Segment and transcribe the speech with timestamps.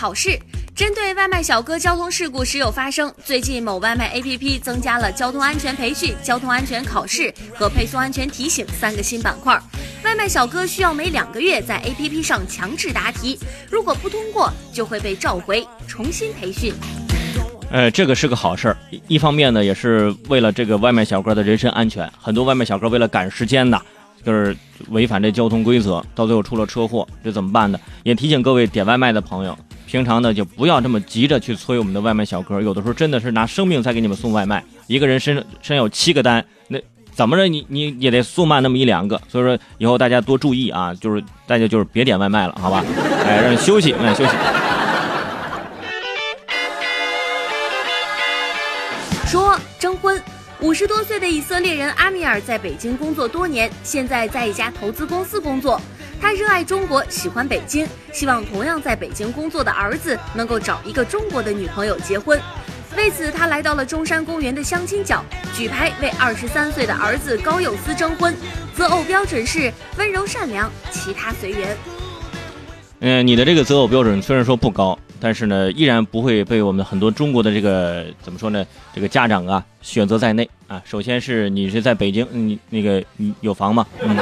[0.00, 0.38] 考试。
[0.74, 9.60] 针对外卖小哥交通事故时有发生，最近某外卖 APP 增加了交通安全培训、交通安全考试和配送安全提醒三个新板块。
[10.02, 13.38] 外卖小哥需要每两个月在 APP 上强制答题，
[13.70, 16.72] 如果不通过就会被召回重新培训。
[17.70, 18.76] 呃，这个是个好事儿，
[19.06, 22.10] 一方面呢，也是为了这个外卖小哥的人身安全。
[22.18, 23.78] 很多外卖小哥为了赶时间呢，
[24.24, 24.56] 就是
[24.88, 27.78] 违反这交通规则，到最后出了车祸，这怎么办呢？
[28.02, 29.54] 也提醒各位点外卖的朋友。
[29.90, 34.62] 平常呢，就不要这么急着去催我们的外卖小哥，有的时候真的是拿生命在给你们送外卖。
[34.86, 36.78] 一个人身身有七个单，那
[37.12, 39.20] 怎么着你你也得送慢那么一两个。
[39.28, 42.84] 所以说以后大家多注意啊，就是大家就是别点外卖了，好吧？
[43.26, 44.30] 哎，让你休息，让你，休息。
[49.26, 50.22] 说征婚。
[50.60, 55.80] 五十多岁的以色列人阿米尔在北京工作多年，现在在一家投资公司工作。
[56.20, 62.38] 他热爱中国，喜欢北京，希望同样在北京工作的儿子能够找一个中国的女朋友结婚。
[62.96, 65.24] 为此，他来到了中山公园的相亲角，
[65.56, 68.34] 举牌为二十三岁的儿子高佑思征婚，
[68.74, 71.76] 择偶标准是温柔善良，其他随缘。
[73.00, 74.98] 嗯，你的这个择偶标准虽然说不高。
[75.22, 78.64] 但是呢，依然不会被我们很多中国的这个怎么说呢？
[78.94, 80.80] 这个家长啊选择在内啊。
[80.82, 83.04] 首先是你是在北京，你那个
[83.42, 83.86] 有房吗？
[84.00, 84.16] 嗯，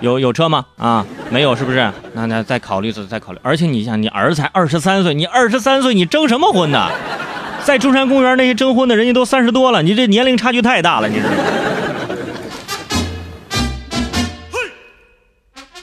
[0.00, 0.64] 有有车吗？
[0.76, 1.92] 啊，没有是不是？
[2.14, 3.38] 那那再考虑再考虑。
[3.42, 6.90] 而且你想，你儿子才二十三岁，你二十三岁你征什么婚呢？
[7.64, 11.36] 在中山公园那些征婚的人家都三十多了，你这年龄差距太大了，你知道吗？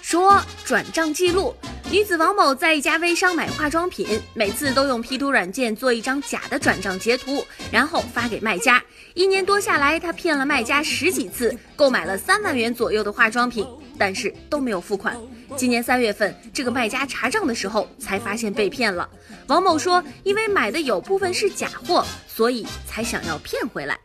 [0.01, 1.55] 说转账记录。
[1.89, 8.83] 女子王某在一家微商买化妆品，每次都用 P 图软件做一张假的转账截图，然后发给卖家。
[9.13, 13.65] 一年多下来，她骗了卖家十几次，购买了三万元左右的化妆品，
[13.97, 15.15] 但是都没有付款。
[15.55, 19.07] 今年三月份，这个卖家查账的时候才发现被骗了。
[19.47, 23.97] 王某说，因为买的有部分是假货，所以才想要骗回来。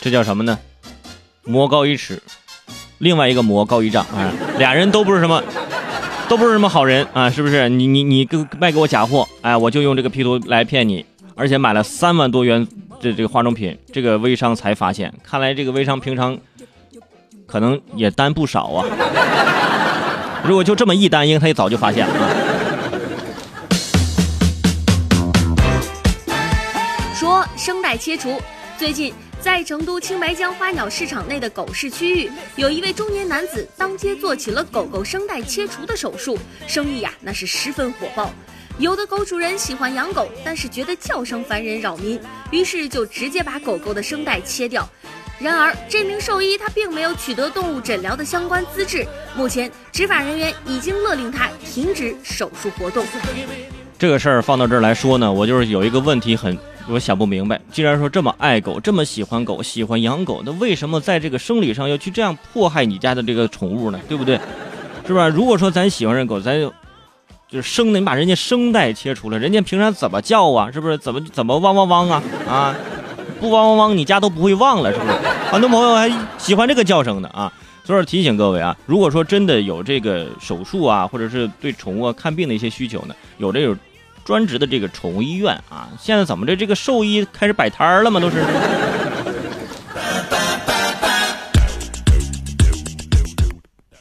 [0.00, 0.58] 这叫什么呢？
[1.44, 2.22] 魔高一尺，
[2.98, 5.42] 另外一个魔高一丈啊，俩人都不是什么。
[6.26, 7.68] 都不是什么好人啊，是不是？
[7.68, 8.26] 你你你
[8.58, 12.66] 卖给我假货，哎，我就用这个 P 图来骗你，而且买了三万多元
[12.98, 15.12] 的这个化妆品，这个微商才发现。
[15.22, 16.36] 看来这个微商平常
[17.54, 18.84] 可能也单不少啊。
[20.44, 22.14] 如果就这么一单，应该他也早就发现了。
[27.14, 28.42] 说声带切除，
[28.76, 29.14] 最近。
[29.40, 36.36] 在成都青白江花鸟市场内的狗市区域，有一位中年男子当街做起了狗狗声带切除的手术，
[36.66, 38.30] 生意呀那是十分火爆。
[38.78, 42.18] 有的狗主人喜欢养狗，但是觉得叫声烦人扰民，
[42.50, 44.88] 于是就直接把狗狗的声带切掉。
[45.44, 49.06] 然而这名兽医他并没有取得动物诊疗的相关资质，
[49.36, 53.04] 目前执法人员已经勒令他停止手术活动。
[53.98, 56.58] 这个事儿放到这儿来说呢，我就是有一个问题很。
[56.88, 64.00] 我想不明白，既然说这么爱狗，这么喜欢狗，喜欢养狗，那为什么在这个生理上要去这样迫害你家的这个宠物呢？
[64.08, 64.40] 对不对？
[65.06, 65.28] 是吧？
[65.28, 66.72] 如果说咱喜欢这狗，咱就
[67.50, 70.70] 就是生的，你把人家声带切除了，人家平常怎么叫啊？
[70.72, 70.96] 是不是？
[70.96, 72.22] 怎么怎么汪汪汪啊？
[72.48, 72.74] 啊，
[73.40, 75.12] 不汪汪汪，你家都不会忘了，是不是？
[75.54, 77.52] 很多朋友还喜欢这个叫声的啊。
[77.84, 83.76] 所以说提醒各位啊，如果说真的有这个手术啊，或者是对宠物看病的一些需求呢，有这种。
[84.24, 86.56] 专职的这个宠物医院啊，现在怎么着？
[86.56, 88.18] 这个兽医开始摆摊儿了吗？
[88.18, 88.42] 都是。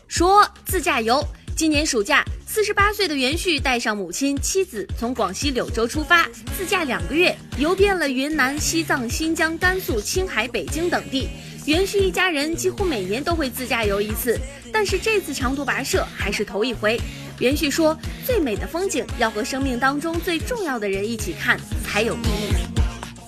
[0.07, 1.21] 说自驾游，
[1.57, 11.27] 今年暑假，四十八岁的袁旭带上母亲、妻子从广西柳州出发，自驾两个月，游遍了云南、西藏、新疆、甘肃、青海、北京等地。
[11.65, 14.39] 袁旭一家人几乎每年都会自驾游一次，
[14.71, 17.01] 但是这次长途跋涉还是头一回。
[17.39, 22.53] 袁旭说：“最美的风景要和生命当中最重要的人一起看才有意义。”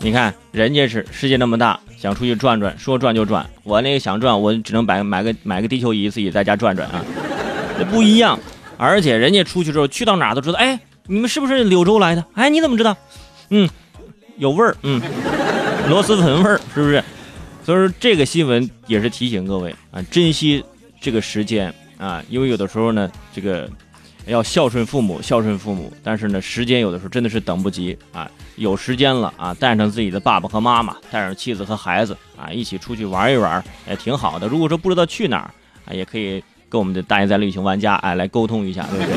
[0.02, 3.44] 你看，人家是世界那么大，想出去转转，说转就转。
[3.64, 7.04] 我那个想转，我只能买买个买个地球仪，自己在家转转啊，
[7.80, 8.40] 那不一样。
[8.78, 10.58] 而且人家出去之后，去到哪都知道。
[10.58, 12.26] 哎，你们是不是柳州来的？
[12.34, 12.96] 哎，你怎么知道？
[13.50, 13.70] 嗯，
[14.38, 15.02] 有味儿，嗯，
[15.90, 17.04] 螺蛳粉味儿，是不是？
[17.64, 20.64] 所以说这个新闻也是提醒各位啊，珍惜
[21.00, 23.70] 这个时间啊，因为有的时候呢，这个。
[24.28, 25.94] 要孝顺父母，孝顺父母。
[26.04, 28.28] 但是呢，时间有的时候真的是等不及啊！
[28.56, 34.48] 有时间了啊，带上自己的爸爸和妈妈，带上妻子和孩子啊，一起出去玩一玩，也挺好的。
[34.48, 35.52] 如果说不知道去哪儿
[35.86, 36.44] 啊，也可以
[36.76, 39.16] 跟我们的大爷在旅行玩家哎来沟通一下，对不对？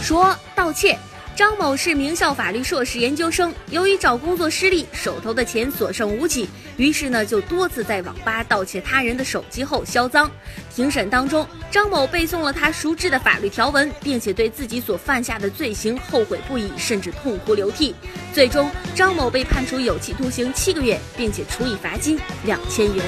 [0.00, 0.96] 说盗窃。
[1.34, 10.30] 张某是名校法律硕士研究生，由于找工作失利，手头的钱所剩无几，于是呢就多次在网吧盗窃他人的手机后销赃。
[10.74, 17.94] 庭审当中，张某背诵了他熟知的法律条文，并且对自己所犯下的罪行后悔不已，甚至痛哭流涕。
[18.32, 23.04] 最终，张某被判处有期徒刑七个月，并且处以罚金两千元。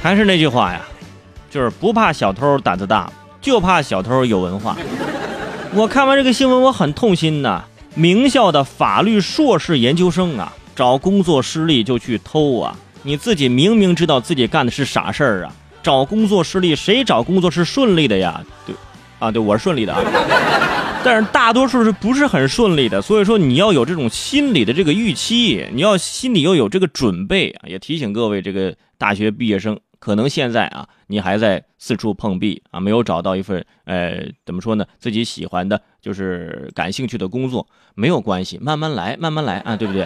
[0.00, 0.80] 还是那句话呀，
[1.50, 4.76] 就是不怕小偷胆子大，就怕小偷有文化。
[5.74, 7.64] 我看完这个新闻，我很痛心呐！
[7.94, 12.76] 名校的法律硕士研究生啊，找工作失利就去偷啊！
[13.02, 15.54] 你自己明明知道自己干的是傻事儿啊！
[15.82, 18.40] 找工作失利，谁找工作是顺利的呀？
[18.64, 18.74] 对，
[19.18, 20.00] 啊，对我是顺利的啊，
[21.04, 23.02] 但是大多数是不是很顺利的？
[23.02, 27.66] 所以说你要有这种心理的这个预期，你要心里要有这个准备啊！
[27.66, 29.78] 也提醒各位这个大学毕业生。
[29.98, 37.64] 可能现在啊，你还在四处碰壁啊，没有找到一份呃，怎么说呢，自己喜欢的，就是感兴趣的工作，
[37.94, 40.04] 没有关系，慢慢来，慢慢来啊，对不对？